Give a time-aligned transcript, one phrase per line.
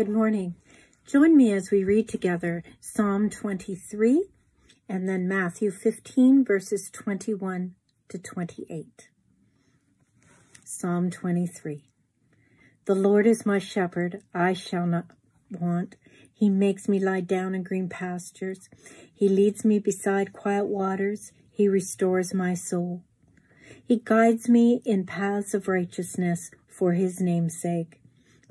[0.00, 0.54] Good morning.
[1.06, 4.30] Join me as we read together Psalm 23
[4.88, 7.74] and then Matthew 15, verses 21
[8.08, 9.10] to 28.
[10.64, 11.84] Psalm 23.
[12.86, 15.10] The Lord is my shepherd, I shall not
[15.50, 15.96] want.
[16.32, 18.70] He makes me lie down in green pastures.
[19.12, 21.32] He leads me beside quiet waters.
[21.50, 23.02] He restores my soul.
[23.86, 27.99] He guides me in paths of righteousness for his name's sake.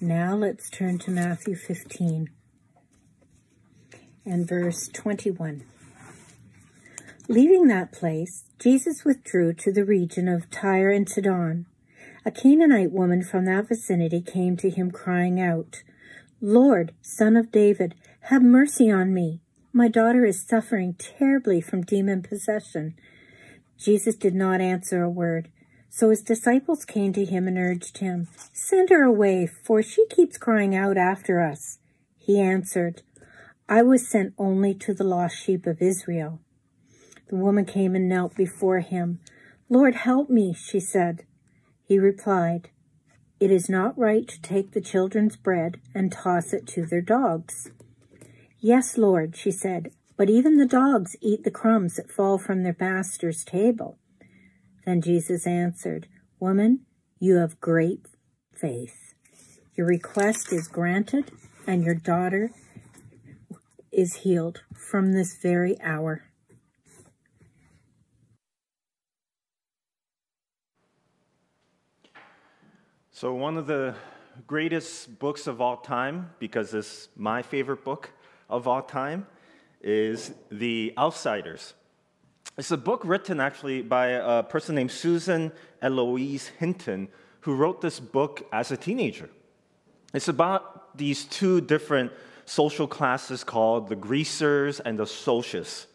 [0.00, 2.28] Now let's turn to Matthew 15
[4.26, 5.64] and verse 21.
[7.28, 11.64] Leaving that place, Jesus withdrew to the region of Tyre and Sidon.
[12.26, 15.82] A Canaanite woman from that vicinity came to him crying out,
[16.42, 17.94] Lord, son of David,
[18.24, 19.40] have mercy on me.
[19.72, 22.96] My daughter is suffering terribly from demon possession.
[23.78, 25.48] Jesus did not answer a word.
[25.90, 30.36] So his disciples came to him and urged him, Send her away, for she keeps
[30.36, 31.78] crying out after us.
[32.18, 33.02] He answered,
[33.68, 36.40] I was sent only to the lost sheep of Israel.
[37.28, 39.20] The woman came and knelt before him.
[39.68, 41.24] Lord, help me, she said.
[41.84, 42.70] He replied,
[43.40, 47.70] It is not right to take the children's bread and toss it to their dogs.
[48.60, 52.76] Yes, Lord, she said, but even the dogs eat the crumbs that fall from their
[52.80, 53.98] master's table.
[54.86, 56.06] Then Jesus answered,
[56.38, 56.86] Woman,
[57.18, 58.06] you have great
[58.54, 59.14] faith.
[59.74, 61.32] Your request is granted,
[61.66, 62.52] and your daughter
[63.90, 66.22] is healed from this very hour.
[73.10, 73.96] So, one of the
[74.46, 78.10] greatest books of all time, because it's my favorite book
[78.48, 79.26] of all time,
[79.80, 81.74] is The Outsiders.
[82.58, 85.52] It's a book written actually by a person named Susan
[85.82, 87.08] Eloise Hinton,
[87.40, 89.28] who wrote this book as a teenager.
[90.14, 92.12] It's about these two different
[92.46, 95.86] social classes called the greasers and the socius.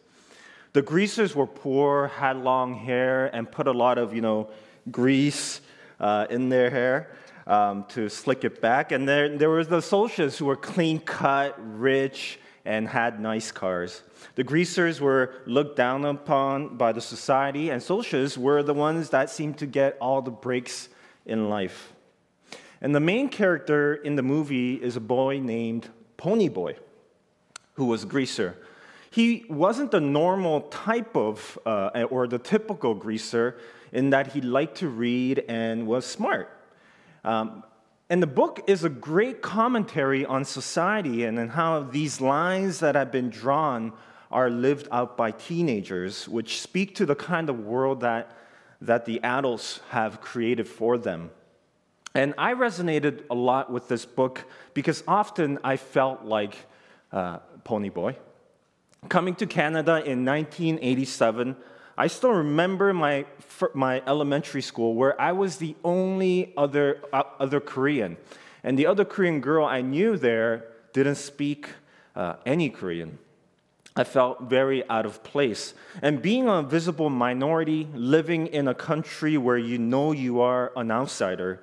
[0.72, 4.48] The greasers were poor, had long hair, and put a lot of, you know,
[4.88, 5.60] grease
[5.98, 7.10] uh, in their hair
[7.48, 8.92] um, to slick it back.
[8.92, 14.02] And there, there was the socius who were clean cut, rich, and had nice cars.
[14.34, 19.30] The greasers were looked down upon by the society, and socials were the ones that
[19.30, 20.88] seemed to get all the breaks
[21.26, 21.92] in life.
[22.80, 26.76] And the main character in the movie is a boy named Ponyboy,
[27.74, 28.56] who was a greaser.
[29.10, 33.58] He wasn't the normal type of, uh, or the typical greaser,
[33.92, 36.50] in that he liked to read and was smart.
[37.24, 37.62] Um,
[38.12, 42.94] and the book is a great commentary on society and, and how these lines that
[42.94, 43.90] have been drawn
[44.30, 48.36] are lived out by teenagers, which speak to the kind of world that,
[48.82, 51.30] that the adults have created for them.
[52.14, 56.54] And I resonated a lot with this book because often I felt like
[57.12, 58.16] uh, Ponyboy.
[59.08, 61.56] Coming to Canada in 1987,
[61.96, 63.26] I still remember my,
[63.74, 68.16] my elementary school where I was the only other, uh, other Korean.
[68.64, 71.68] And the other Korean girl I knew there didn't speak
[72.16, 73.18] uh, any Korean.
[73.94, 75.74] I felt very out of place.
[76.00, 80.90] And being a visible minority, living in a country where you know you are an
[80.90, 81.62] outsider,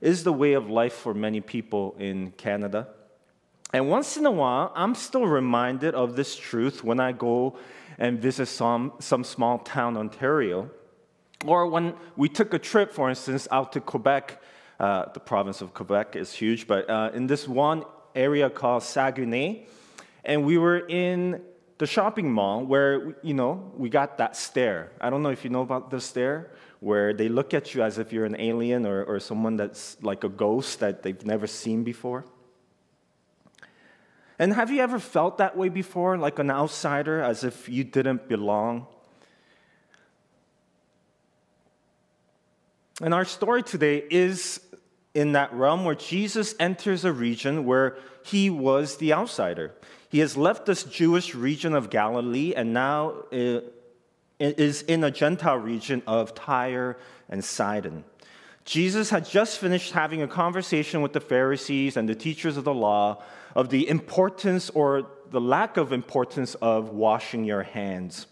[0.00, 2.88] is the way of life for many people in Canada.
[3.72, 7.58] And once in a while, I'm still reminded of this truth when I go
[7.98, 10.70] and visit some, some small town, Ontario.
[11.44, 14.40] Or when we took a trip, for instance, out to Quebec,
[14.80, 17.84] uh, the province of Quebec is huge, but uh, in this one
[18.14, 19.66] area called Saguenay,
[20.24, 21.42] and we were in
[21.78, 24.90] the shopping mall where, you know, we got that stare.
[25.00, 26.50] I don't know if you know about the stare,
[26.80, 30.24] where they look at you as if you're an alien or, or someone that's like
[30.24, 32.24] a ghost that they've never seen before.
[34.38, 38.28] And have you ever felt that way before, like an outsider, as if you didn't
[38.28, 38.86] belong?
[43.00, 44.60] And our story today is
[45.14, 49.74] in that realm where Jesus enters a region where he was the outsider.
[50.08, 53.60] He has left this Jewish region of Galilee and now uh,
[54.38, 56.96] is in a Gentile region of Tyre
[57.28, 58.04] and Sidon.
[58.64, 62.74] Jesus had just finished having a conversation with the Pharisees and the teachers of the
[62.74, 63.22] law
[63.58, 68.28] of the importance or the lack of importance of washing your hands.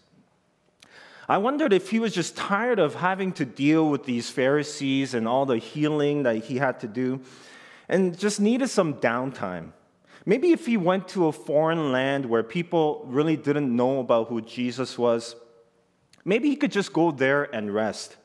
[1.27, 5.27] I wondered if he was just tired of having to deal with these Pharisees and
[5.27, 7.19] all the healing that he had to do
[7.89, 9.73] and just needed some downtime.
[10.25, 14.39] Maybe if he went to a foreign land where people really didn't know about who
[14.39, 15.35] Jesus was,
[16.23, 18.15] maybe he could just go there and rest.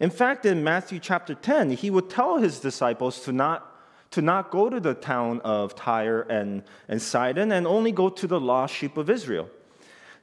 [0.00, 3.69] In fact, in Matthew chapter 10, he would tell his disciples to not,
[4.10, 8.26] to not go to the town of Tyre and, and Sidon and only go to
[8.26, 9.48] the lost sheep of Israel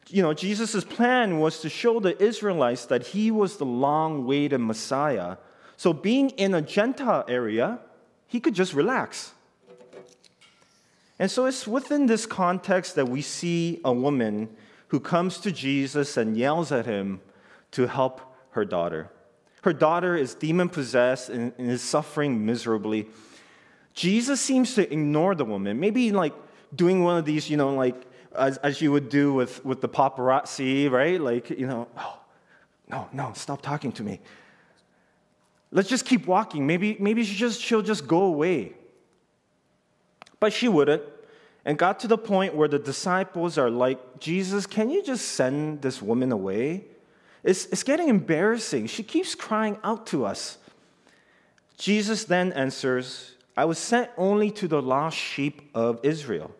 [0.10, 4.60] you know, Jesus' plan was to show the Israelites that he was the long awaited
[4.60, 5.38] Messiah.
[5.76, 7.80] So, being in a Gentile area,
[8.28, 9.34] he could just relax.
[11.20, 14.50] And so, it's within this context that we see a woman
[14.90, 17.20] who comes to Jesus and yells at him
[17.72, 19.10] to help her daughter.
[19.64, 23.08] Her daughter is demon possessed and, is suffering miserably.
[23.98, 26.34] Jesus seems to ignore the woman, maybe like
[26.76, 28.00] doing one of these, you know, like
[28.38, 31.20] as, as you would do with, with the paparazzi, right?
[31.20, 32.20] Like, you know, oh,
[32.88, 34.20] no, no, stop talking to me.
[35.72, 36.68] Let's just keep walking.
[36.68, 38.74] Maybe, maybe she just, she'll just go away.
[40.40, 41.02] But she wouldn't,
[41.66, 45.82] and got to the point where the disciples are like, Jesus, can you just send
[45.82, 46.86] this woman away?
[47.44, 48.86] It's, it's getting embarrassing.
[48.86, 50.60] She keeps crying out to us.
[51.80, 56.52] Jesus then answers, I was sent only to the lost sheep of Israel.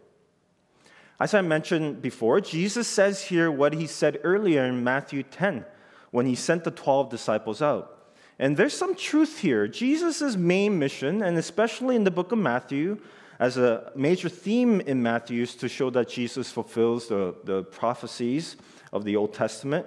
[1.20, 5.64] As I mentioned before, Jesus says here what he said earlier in Matthew 10
[6.10, 8.14] when he sent the 12 disciples out.
[8.40, 9.68] And there's some truth here.
[9.68, 12.98] Jesus' main mission, and especially in the book of Matthew,
[13.40, 18.58] as a major theme in Matthew, is to show that Jesus fulfills the, the prophecies
[18.92, 19.86] of the Old Testament,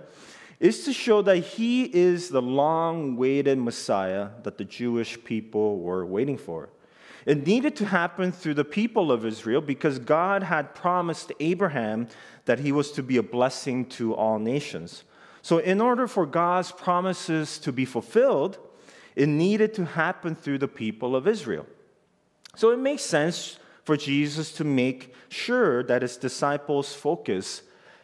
[0.60, 6.06] is to show that he is the long awaited Messiah that the Jewish people were
[6.06, 6.68] waiting for.
[7.26, 12.08] It needed to happen through the people of Israel because God had promised Abraham
[12.46, 15.04] that he was to be a blessing to all nations.
[15.42, 18.58] So, in order for God's promises to be fulfilled,
[19.16, 21.66] it needed to happen through the people of Israel.
[22.56, 27.62] So, it makes sense for Jesus to make sure that his disciples focus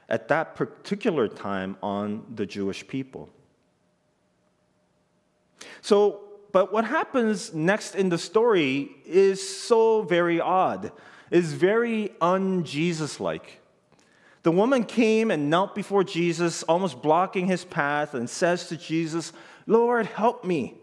[0.08, 3.28] at that particular time on the Jewish people.
[5.80, 6.25] So,
[6.56, 10.90] but what happens next in the story is so very odd,
[11.30, 13.60] is very un Jesus like.
[14.42, 19.34] The woman came and knelt before Jesus, almost blocking his path, and says to Jesus,
[19.66, 20.76] Lord, help me.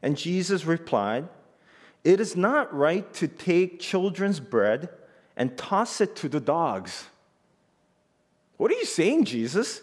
[0.00, 1.28] And Jesus replied,
[2.02, 4.88] It is not right to take children's bread
[5.36, 7.04] and toss it to the dogs.
[8.56, 9.82] What are you saying, Jesus?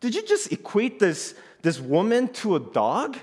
[0.00, 3.16] Did you just equate this, this woman to a dog?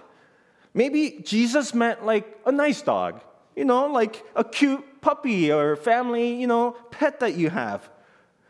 [0.78, 3.22] Maybe Jesus meant like a nice dog,
[3.56, 7.90] you know, like a cute puppy or family, you know, pet that you have.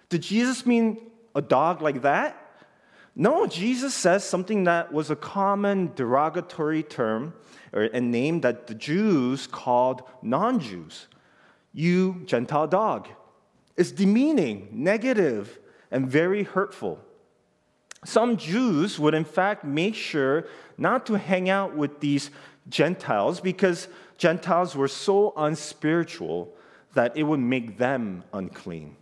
[0.09, 0.97] Did Jesus mean
[1.35, 2.35] a dog like that?
[3.15, 7.33] No, Jesus says something that was a common derogatory term
[7.71, 11.07] or a name that the Jews called non Jews.
[11.71, 13.07] You Gentile dog.
[13.78, 15.59] It's demeaning, negative,
[15.92, 16.99] and very hurtful.
[18.06, 20.45] Some Jews would, in fact, make sure
[20.77, 22.30] not to hang out with these
[22.69, 23.87] Gentiles because
[24.18, 26.54] Gentiles were so unspiritual
[26.94, 28.95] that it would make them unclean.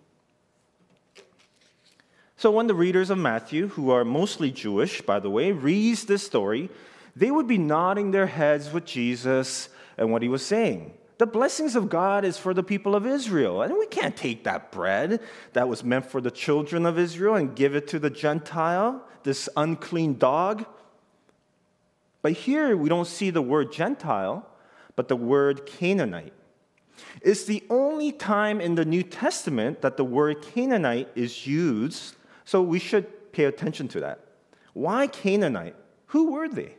[2.37, 6.23] So when the readers of Matthew, who are mostly Jewish, by the way, reads this
[6.23, 6.69] story,
[7.15, 10.93] they would be nodding their heads with Jesus and what he was saying.
[11.17, 13.62] The blessings of God is for the people of Israel.
[13.62, 15.22] And we can't take that bread
[15.53, 19.48] that was meant for the children of Israel and give it to the Gentile, this
[19.55, 20.65] unclean dog.
[22.22, 24.45] But here we don't see the word Gentile,
[24.95, 26.34] but the word Canaanite.
[27.22, 32.62] It's the only time in the New Testament that the word Canaanite is used, so
[32.62, 34.19] we should pay attention to that.
[34.74, 35.75] Why Canaanite?
[36.07, 36.75] Who were they?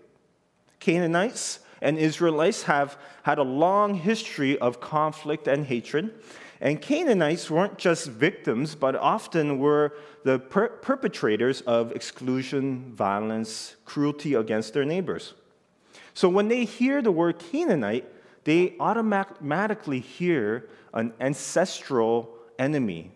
[0.80, 6.14] Canaanites and Israelites have had a long history of conflict and hatred.
[6.60, 9.92] And Canaanites weren't just victims, but often were
[10.24, 15.34] the per- perpetrators of exclusion, violence, cruelty against their neighbors.
[16.14, 18.06] So when they hear the word Canaanite,
[18.44, 23.12] they automatically hear an ancestral enemy.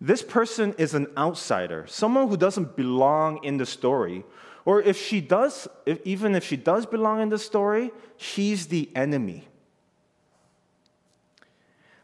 [0.00, 4.24] This person is an outsider, someone who doesn't belong in the story,
[4.64, 8.90] or if she does, if, even if she does belong in the story, she's the
[8.94, 9.48] enemy.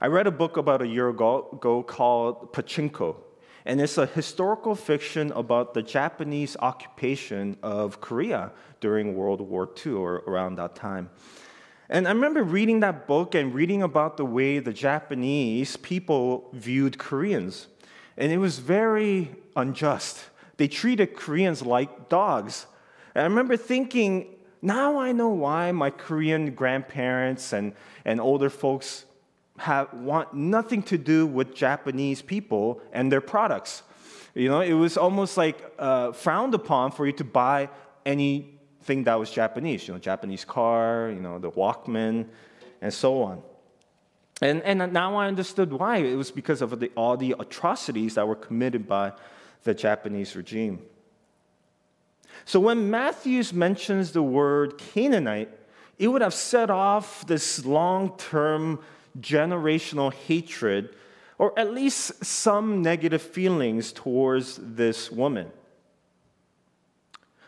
[0.01, 3.17] I read a book about a year ago, ago called Pachinko.
[3.65, 9.93] and it's a historical fiction about the Japanese occupation of Korea during World War II
[9.93, 11.11] or around that time.
[11.89, 16.99] And I remember reading that book and reading about the way the Japanese people viewed
[16.99, 17.69] Koreans.
[18.17, 20.25] And it was very unjust.
[20.57, 22.67] They treated Koreans like dogs.
[23.15, 29.05] And I remember thinking, now I know why my Korean grandparents and, and older folks
[29.59, 33.83] have, want nothing to do with Japanese people and their products.
[34.35, 37.71] You know, it was almost like uh, frowned upon for you to buy
[38.05, 42.27] anything that was Japanese, you know, Japanese car, you know, the Walkman,
[42.83, 43.43] and so on.
[44.43, 45.99] And, and now I understood why.
[45.99, 49.13] It was because of the, all the atrocities that were committed by
[49.67, 50.81] the Japanese regime.
[52.47, 55.51] So when Matthews mentions the word Canaanite,
[55.99, 58.81] it would have set off this long term
[59.19, 60.95] generational hatred,
[61.39, 65.51] or at least some negative feelings towards this woman.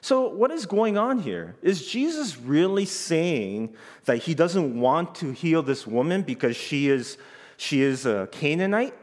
[0.00, 1.56] So, what is going on here?
[1.60, 3.74] Is Jesus really saying
[4.06, 7.18] that he doesn't want to heal this woman because she is,
[7.56, 8.94] she is a Canaanite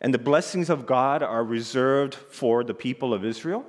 [0.00, 3.64] and the blessings of God are reserved for the people of Israel?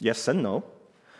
[0.00, 0.64] Yes and no.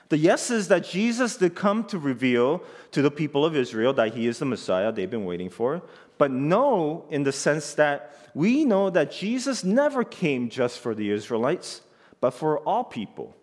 [0.08, 2.62] The yes is that Jesus did come to reveal
[2.92, 5.82] to the people of Israel that he is the Messiah they've been waiting for.
[6.18, 11.10] But no, in the sense that we know that Jesus never came just for the
[11.10, 11.82] Israelites,
[12.20, 13.34] but for all people.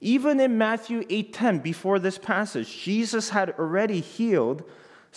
[0.00, 4.62] Even in Matthew 8:10, before this passage, Jesus had already healed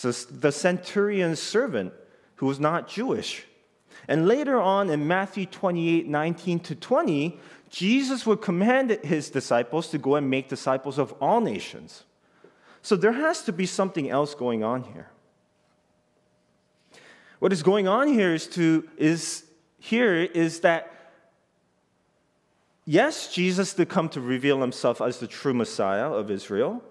[0.02, 1.94] the centurion's servant
[2.36, 3.46] who was not Jewish.
[4.08, 9.98] And later on in Matthew 28 19 to 20, Jesus would command his disciples to
[9.98, 12.04] go and make disciples of all nations.
[12.82, 15.10] So there has to be something else going on here.
[17.40, 19.46] What is going on here is to is
[19.80, 20.94] here is that
[22.86, 26.84] yes, Jesus did come to reveal himself as the true Messiah of Israel,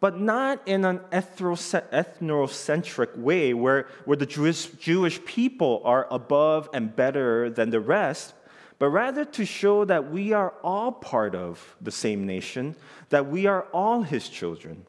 [0.00, 6.96] but not in an ethnocentric way where, where the Jewish, Jewish people are above and
[6.96, 8.34] better than the rest,
[8.78, 12.74] but rather to show that we are all part of the same nation,
[13.10, 14.86] that we are all his children.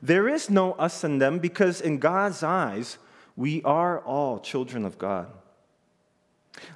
[0.00, 2.96] There is no us and them because in God's eyes,
[3.36, 5.30] we are all children of God.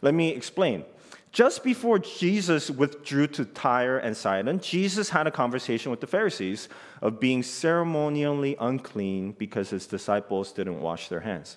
[0.02, 0.84] Let me explain.
[1.32, 6.68] Just before Jesus withdrew to Tyre and Sidon, Jesus had a conversation with the Pharisees
[7.00, 11.56] of being ceremonially unclean because his disciples didn't wash their hands.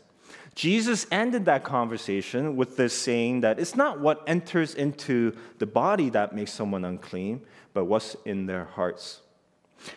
[0.55, 6.09] Jesus ended that conversation with this saying that it's not what enters into the body
[6.09, 7.41] that makes someone unclean,
[7.73, 9.19] but what's in their hearts.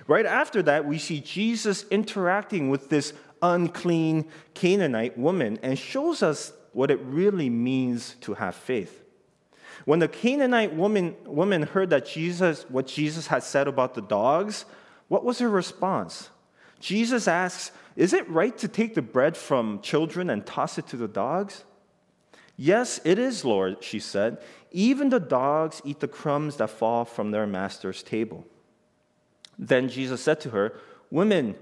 [0.08, 6.52] Right after that, we see Jesus interacting with this unclean Canaanite woman and shows us
[6.72, 9.04] what it really means to have faith.
[9.84, 14.64] When the Canaanite woman, woman heard that Jesus, what Jesus had said about the dogs,
[15.08, 16.30] what was her response?
[16.80, 20.96] Jesus asks, Is it right to take the bread from children and toss it to
[20.96, 21.64] the dogs?
[22.56, 24.38] Yes, it is, Lord, she said.
[24.72, 28.44] Even the dogs eat the crumbs that fall from their master's table.
[29.58, 30.78] Then Jesus said to her,
[31.10, 31.56] Women,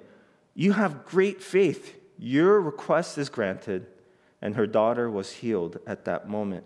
[0.55, 1.95] you have great faith.
[2.19, 3.87] Your request is granted.
[4.43, 6.65] And her daughter was healed at that moment.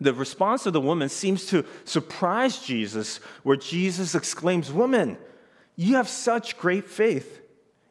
[0.00, 5.16] The response of the woman seems to surprise Jesus, where Jesus exclaims, Woman,
[5.76, 7.40] you have such great faith.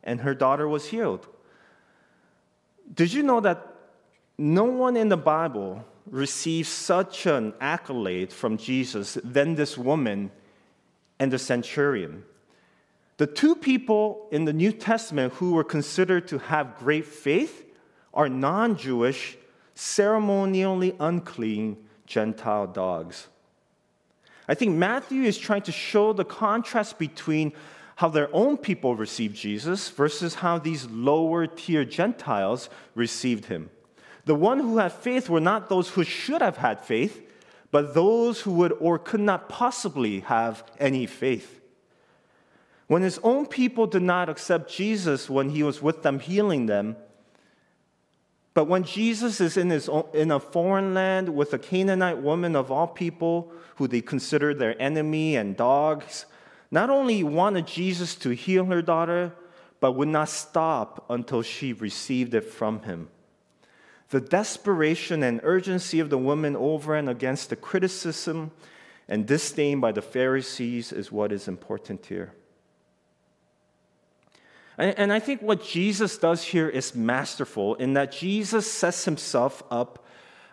[0.04, 1.28] And her daughter was healed.
[2.94, 3.66] Did you know that
[4.38, 10.30] no one in the Bible received such an accolade from Jesus than this woman
[11.20, 12.26] and the centurion?
[13.16, 17.64] The two people in the New Testament who were considered to have great faith
[18.14, 19.38] are non Jewish,
[19.74, 21.78] ceremonially unclean
[22.13, 23.27] Gentile dogs.
[24.48, 27.53] I think Matthew is trying to show the contrast between
[27.96, 33.72] how their own people received Jesus versus how these lower tier Gentiles received him.
[34.25, 37.27] The one who had faith were not those who should have had faith,
[37.72, 41.62] but those who would or could not possibly have any faith.
[42.86, 46.96] When his own people did not accept Jesus when he was with them healing them,
[48.54, 52.56] but when Jesus is in, his own, in a foreign land with a Canaanite woman
[52.56, 56.26] of all people who they consider their enemy and dogs,
[56.70, 59.34] not only wanted Jesus to heal her daughter,
[59.80, 63.10] but would not stop until she received it from him.
[64.10, 68.52] The desperation and urgency of the woman over and against the criticism
[69.08, 72.34] and disdain by the Pharisees is what is important here.
[74.77, 80.06] And I think what Jesus does here is masterful in that Jesus sets himself up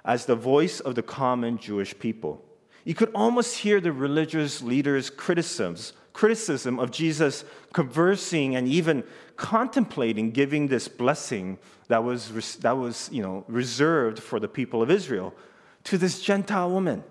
[0.05, 2.45] as the voice of the common Jewish people.
[2.85, 9.05] You could almost hear the religious leaders' criticisms, criticism of Jesus conversing and even
[9.37, 11.59] contemplating giving this blessing
[11.89, 15.35] that was, that was you know, reserved for the people of Israel
[15.85, 17.05] to this Gentile woman.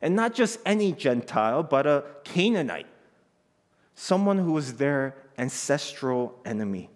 [0.00, 2.86] And not just any Gentile, but a Canaanite,
[3.94, 6.90] someone who was their ancestral enemy.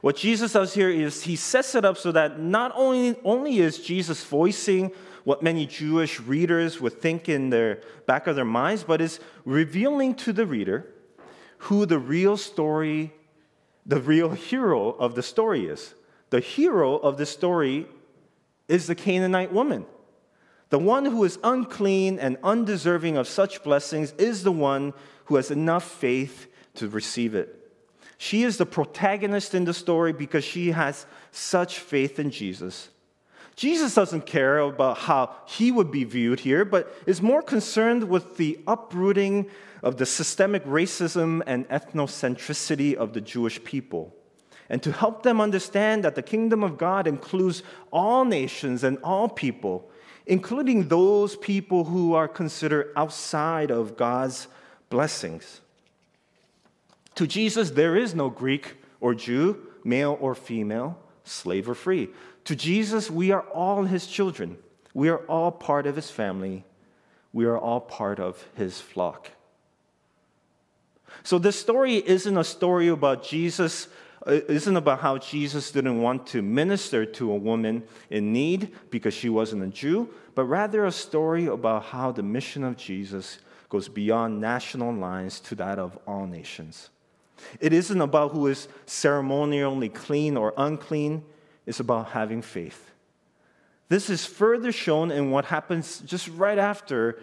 [0.00, 3.78] What Jesus does here is he sets it up so that not only, only is
[3.78, 4.92] Jesus voicing
[5.24, 10.14] what many Jewish readers would think in their back of their minds, but is revealing
[10.16, 10.86] to the reader
[11.58, 13.12] who the real story,
[13.84, 15.94] the real hero of the story is.
[16.30, 17.86] The hero of the story
[18.68, 19.86] is the Canaanite woman.
[20.68, 24.92] The one who is unclean and undeserving of such blessings is the one
[25.26, 27.52] who has enough faith to receive it.
[28.18, 32.88] She is the protagonist in the story because she has such faith in Jesus.
[33.56, 38.36] Jesus doesn't care about how he would be viewed here, but is more concerned with
[38.36, 39.48] the uprooting
[39.82, 44.14] of the systemic racism and ethnocentricity of the Jewish people,
[44.68, 49.28] and to help them understand that the kingdom of God includes all nations and all
[49.28, 49.90] people,
[50.26, 54.48] including those people who are considered outside of God's
[54.90, 55.60] blessings.
[57.16, 62.08] To Jesus, there is no Greek or Jew, male or female, slave or free.
[62.44, 64.58] To Jesus, we are all his children.
[64.94, 66.64] We are all part of his family.
[67.32, 69.30] We are all part of his flock.
[71.22, 73.88] So, this story isn't a story about Jesus,
[74.26, 79.14] uh, isn't about how Jesus didn't want to minister to a woman in need because
[79.14, 83.38] she wasn't a Jew, but rather a story about how the mission of Jesus
[83.68, 86.90] goes beyond national lines to that of all nations.
[87.60, 91.24] It isn't about who is ceremonially clean or unclean,
[91.66, 92.90] it's about having faith.
[93.88, 97.20] This is further shown in what happens just right after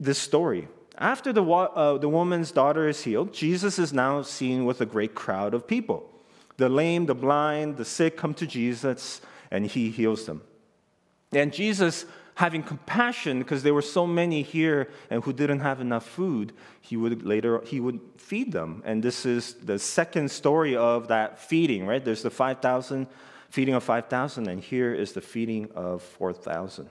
[0.00, 0.68] this story.
[0.96, 5.14] After the, uh, the woman's daughter is healed, Jesus is now seen with a great
[5.14, 6.08] crowd of people.
[6.56, 10.42] The lame, the blind, the sick come to Jesus, and he heals them.
[11.32, 12.04] And Jesus
[12.38, 16.96] having compassion because there were so many here and who didn't have enough food, he
[16.96, 18.80] would later he would feed them.
[18.84, 22.04] And this is the second story of that feeding, right?
[22.04, 23.08] There's the 5,000
[23.50, 26.88] feeding of 5,000 and here is the feeding of 4,000.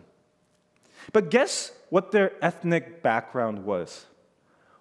[1.14, 4.06] But guess what their ethnic background was?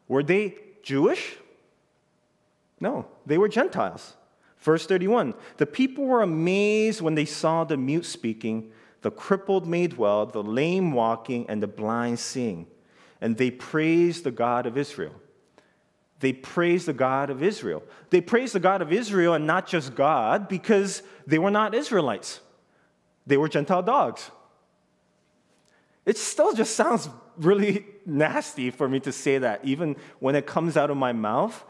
[0.09, 1.37] Were they Jewish?
[2.81, 4.15] No, they were Gentiles.
[4.59, 8.73] Verse 31 The people were amazed when they saw the mute speaking
[9.07, 12.67] the crippled made well, the lame walking, and the blind seeing.
[13.21, 15.15] And they praised the God of Israel.
[16.19, 17.85] They praised the God of Israel.
[18.11, 22.41] They praised the God of Israel and not just God because they were not Israelites.
[23.29, 24.29] They were Gentile dogs.
[26.05, 30.77] It still just sounds really nasty for me to say that, even when it comes
[30.77, 31.65] out of my mouth.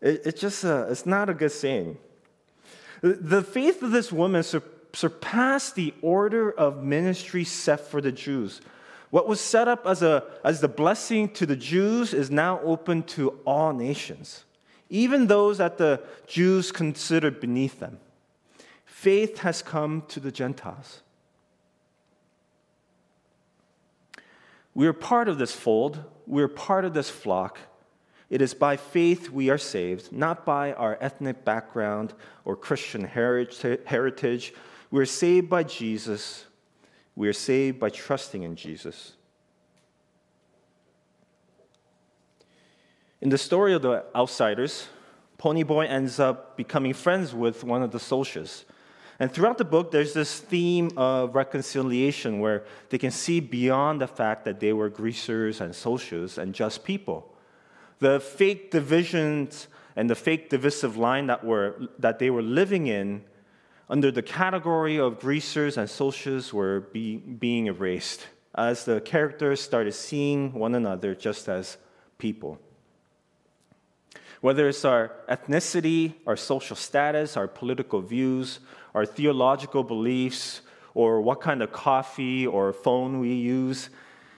[0.00, 1.98] It, it just, uh, it's not a good saying.
[3.02, 4.42] The faith of this woman
[4.92, 8.60] surpassed the order of ministry set for the Jews.
[9.10, 13.02] What was set up as, a, as the blessing to the Jews is now open
[13.04, 14.44] to all nations,
[14.88, 17.98] even those that the Jews considered beneath them.
[18.84, 21.02] Faith has come to the Gentiles.
[24.74, 27.58] We are part of this fold, we are part of this flock.
[28.28, 34.54] It is by faith we are saved, not by our ethnic background or Christian heritage
[34.90, 36.44] we're saved by Jesus.
[37.14, 39.12] We are saved by trusting in Jesus.
[43.20, 44.88] In the story of the outsiders,
[45.38, 48.64] Ponyboy ends up becoming friends with one of the soldiers.
[49.18, 54.06] And throughout the book, there's this theme of reconciliation where they can see beyond the
[54.06, 57.34] fact that they were greasers and socials and just people.
[57.98, 63.22] The fake divisions and the fake divisive line that, were, that they were living in
[63.90, 69.92] under the category of greasers and socials were be, being erased as the characters started
[69.92, 71.76] seeing one another just as
[72.16, 72.56] people.
[74.40, 78.60] Whether it's our ethnicity, our social status, our political views,
[78.94, 80.60] our theological beliefs,
[80.94, 83.90] or what kind of coffee or phone we use,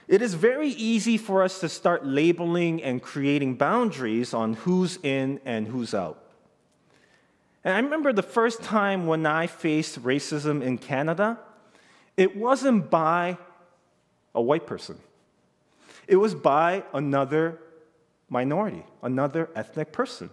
[0.07, 5.39] it is very easy for us to start labeling and creating boundaries on who's in
[5.45, 6.22] and who's out.
[7.63, 11.39] And I remember the first time when I faced racism in Canada,
[12.17, 13.37] it wasn't by
[14.35, 14.97] a white person,
[16.07, 17.59] it was by another
[18.29, 20.29] minority, another ethnic person.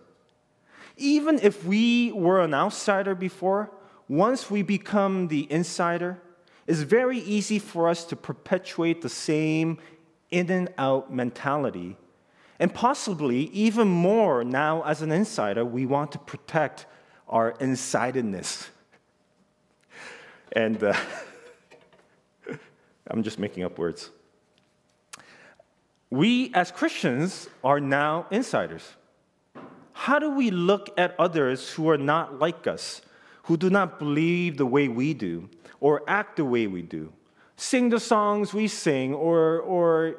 [0.96, 3.70] Even if we were an outsider before,
[4.08, 6.18] once we become the insider,
[6.66, 9.78] it's very easy for us to perpetuate the same
[10.30, 11.96] in and out mentality.
[12.58, 16.86] And possibly even more now, as an insider, we want to protect
[17.30, 18.68] our insidedness.
[20.52, 20.94] And uh,
[23.06, 24.10] I'm just making up words.
[26.10, 28.82] We, as Christians, are now insiders.
[29.92, 33.00] How do we look at others who are not like us,
[33.44, 37.12] who do not believe the way we do, or act the way we do?
[37.56, 40.16] Sing the songs we sing, or, or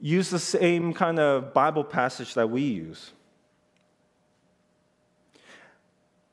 [0.00, 3.12] use the same kind of Bible passage that we use?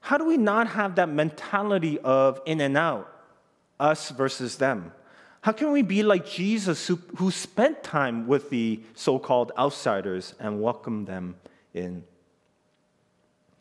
[0.05, 3.11] How do we not have that mentality of in and out,
[3.79, 4.91] us versus them?
[5.41, 10.35] How can we be like Jesus who, who spent time with the so called outsiders
[10.39, 11.37] and welcomed them
[11.73, 12.03] in?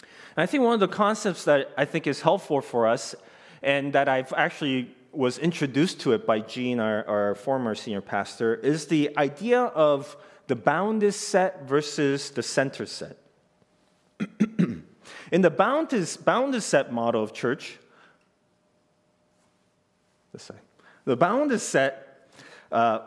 [0.03, 3.15] And I think one of the concepts that I think is helpful for us,
[3.63, 8.55] and that I've actually was introduced to it by Gene, our, our former senior pastor,
[8.55, 10.15] is the idea of
[10.49, 13.17] the bounded set versus the center set.
[15.35, 17.77] In the bounded, bounded set model of church.
[21.05, 22.31] The bounded set,
[22.71, 23.01] uh,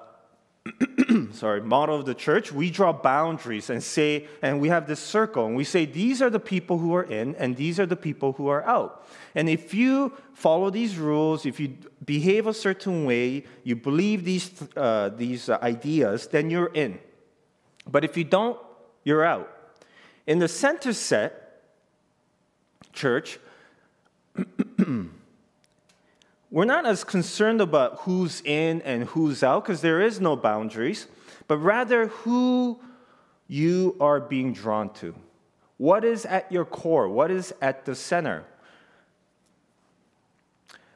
[1.32, 5.46] sorry, model of the church, we draw boundaries and say, and we have this circle,
[5.46, 8.34] and we say these are the people who are in, and these are the people
[8.34, 9.08] who are out.
[9.34, 14.52] And if you follow these rules, if you behave a certain way, you believe these,
[14.76, 17.00] uh, these ideas, then you're in.
[17.90, 18.60] But if you don't,
[19.06, 19.50] you're out.
[20.26, 21.46] In the center set
[22.98, 23.40] church,
[26.52, 31.08] we're not as concerned about who's in and who's out because there is no boundaries,
[31.48, 32.80] but rather who
[33.48, 35.16] you are being drawn to.
[35.78, 37.08] What is at your core?
[37.08, 38.44] What is at the center?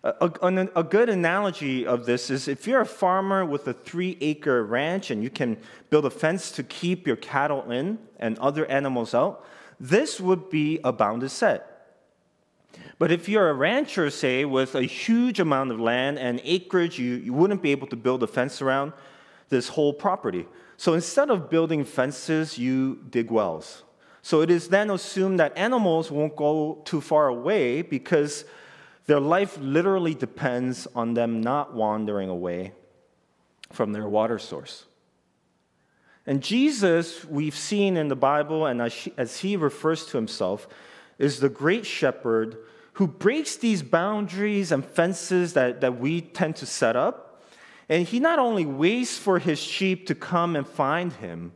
[0.04, 4.18] A, a, a, good analogy of this is if you're a farmer with a three
[4.20, 5.58] acre ranch and you can
[5.92, 9.46] build a fence to keep your cattle in and other animals out,
[9.80, 11.71] this would be a bounded set.
[13.02, 17.16] But if you're a rancher, say, with a huge amount of land and acreage, you,
[17.16, 18.94] you wouldn't be able to build a fence around
[19.50, 20.46] this whole property.
[20.78, 23.82] So instead of building fences, you dig wells.
[24.22, 28.46] So it is then assumed that animals won't go too far away because
[29.08, 32.72] their life literally depends on them not wandering away
[33.72, 34.86] from their water source.
[36.28, 40.68] And Jesus, we've seen in the Bible, and as he refers to himself,
[41.18, 42.58] is the great shepherd
[42.94, 47.42] who breaks these boundaries and fences that, that we tend to set up.
[47.88, 51.54] And he not only waits for his sheep to come and find him,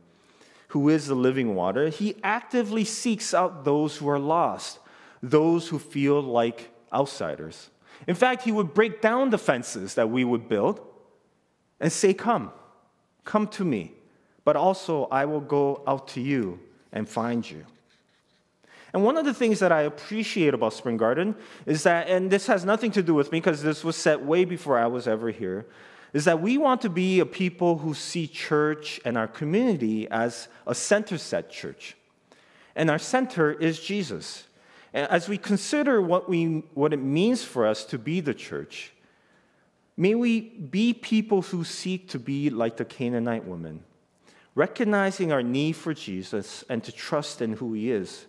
[0.68, 4.78] who is the living water, he actively seeks out those who are lost,
[5.22, 7.70] those who feel like outsiders.
[8.06, 10.80] In fact, he would break down the fences that we would build
[11.80, 12.52] and say, Come,
[13.24, 13.92] come to me,
[14.44, 16.60] but also I will go out to you
[16.92, 17.64] and find you.
[18.96, 22.46] And one of the things that I appreciate about Spring Garden is that, and this
[22.46, 25.30] has nothing to do with me because this was set way before I was ever
[25.30, 25.66] here,
[26.14, 30.48] is that we want to be a people who see church and our community as
[30.66, 31.94] a center set church.
[32.74, 34.44] And our center is Jesus.
[34.94, 38.94] And as we consider what, we, what it means for us to be the church,
[39.98, 43.84] may we be people who seek to be like the Canaanite woman,
[44.54, 48.24] recognizing our need for Jesus and to trust in who he is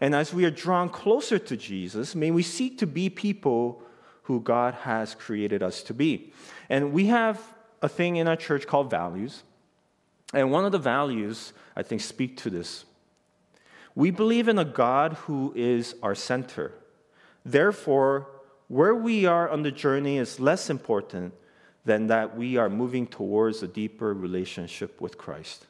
[0.00, 3.82] and as we are drawn closer to Jesus, may we seek to be people
[4.22, 6.32] who God has created us to be.
[6.68, 7.40] And we have
[7.82, 9.42] a thing in our church called values.
[10.32, 12.84] And one of the values, I think, speak to this.
[13.94, 16.72] We believe in a God who is our center.
[17.44, 18.28] Therefore,
[18.68, 21.34] where we are on the journey is less important
[21.84, 25.66] than that we are moving towards a deeper relationship with Christ.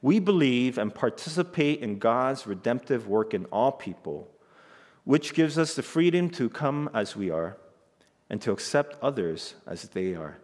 [0.00, 4.30] We believe and participate in God's redemptive work in all people,
[5.04, 7.56] which gives us the freedom to come as we are
[8.30, 10.38] and to accept others as they are.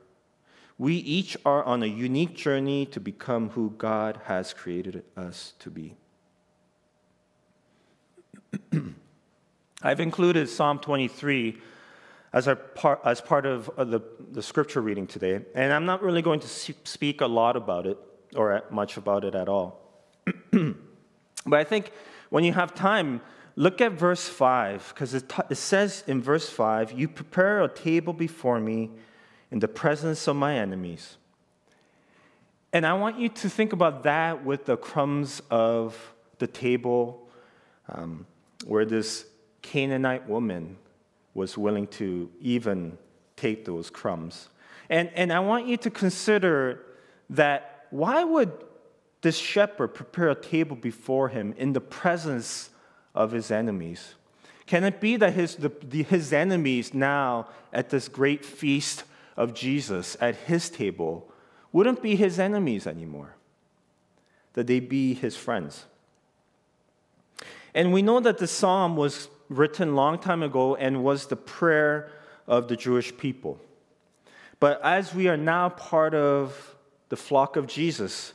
[0.77, 5.71] We each are on a unique journey to become who God has created us to
[5.71, 5.95] be.
[9.83, 11.61] I've included Psalm 23
[12.33, 14.01] as, part, as part of uh, the,
[14.33, 17.99] the scripture reading today, and I'm not really going to speak a lot about it
[18.35, 19.81] or much about it at all.
[20.53, 21.93] but I think
[22.31, 23.21] when you have time,
[23.57, 28.13] look at verse 5, because it, it says in verse 5, You prepare a table
[28.13, 28.91] before me
[29.51, 31.17] in the presence of my enemies.
[32.73, 35.97] And I want you to think about that with the crumbs of
[36.39, 37.29] the table
[37.89, 38.27] um,
[38.67, 39.27] where this
[39.63, 40.77] Canaanite woman
[41.35, 42.99] was willing to even
[43.37, 44.49] take those crumbs.
[44.91, 46.85] And, and I want you to consider
[47.91, 48.53] why would
[49.23, 52.71] this shepherd prepare a table before him in the presence
[53.15, 54.15] of his enemies?
[54.67, 59.05] Can it be that his, the, the, his enemies now at this great feast
[59.37, 61.31] of Jesus at his table
[61.73, 63.35] wouldn't be his enemies anymore?
[64.55, 65.85] That they be his friends?
[67.75, 72.11] And we know that the psalm was written long time ago and was the prayer
[72.47, 73.59] of the Jewish people.
[74.61, 76.74] But as we are now part of
[77.15, 78.33] the flock of Jesus,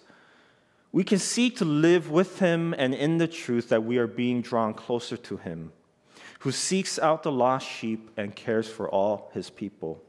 [0.93, 4.41] we can seek to live with him and in the truth that we are being
[4.41, 5.73] drawn closer to him,
[6.39, 10.01] who seeks out the lost sheep and cares for all his people.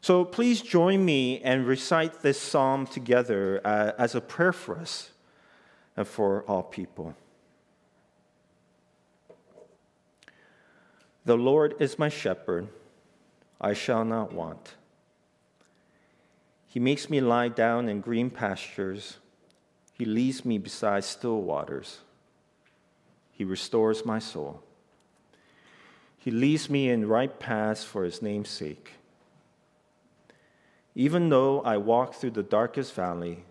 [0.00, 5.10] So please join me and recite this psalm together uh, as a prayer for us
[5.96, 7.14] and for all people.
[11.24, 12.66] The Lord is my shepherd,
[13.60, 14.74] I shall not want.
[16.76, 19.16] He makes me lie down in green pastures.
[19.94, 22.00] He leads me beside still waters.
[23.32, 24.62] He restores my soul.
[26.18, 28.90] He leads me in right paths for his name's sake.
[30.94, 33.44] Even though I walk through the darkest valley,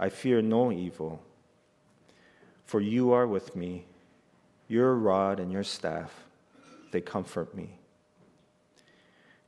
[0.00, 1.20] I fear no evil,
[2.64, 3.84] for you are with me.
[4.68, 6.24] Your rod and your staff
[6.92, 7.81] they comfort me.